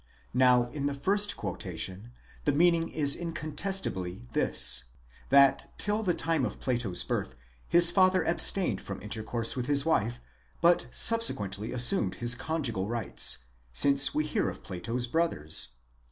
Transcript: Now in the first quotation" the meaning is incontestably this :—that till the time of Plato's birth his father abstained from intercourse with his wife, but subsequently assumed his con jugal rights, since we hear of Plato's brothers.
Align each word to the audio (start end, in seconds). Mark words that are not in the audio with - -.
Now 0.33 0.65
in 0.71 0.87
the 0.87 0.95
first 0.95 1.37
quotation" 1.37 2.11
the 2.45 2.51
meaning 2.51 2.89
is 2.89 3.15
incontestably 3.15 4.27
this 4.33 4.85
:—that 5.29 5.71
till 5.77 6.01
the 6.01 6.15
time 6.15 6.43
of 6.43 6.59
Plato's 6.59 7.03
birth 7.03 7.35
his 7.69 7.91
father 7.91 8.25
abstained 8.27 8.81
from 8.81 8.99
intercourse 9.03 9.55
with 9.55 9.67
his 9.67 9.85
wife, 9.85 10.19
but 10.59 10.87
subsequently 10.89 11.71
assumed 11.71 12.15
his 12.15 12.33
con 12.33 12.63
jugal 12.63 12.87
rights, 12.87 13.45
since 13.73 14.11
we 14.15 14.25
hear 14.25 14.49
of 14.49 14.63
Plato's 14.63 15.05
brothers. 15.05 15.73